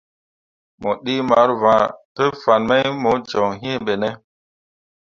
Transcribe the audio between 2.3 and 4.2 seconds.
fan mai mo joŋ iŋ ɓene?